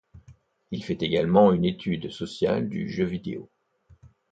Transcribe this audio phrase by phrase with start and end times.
[0.71, 3.51] Il fait également une étude sociale du jeu vidéo.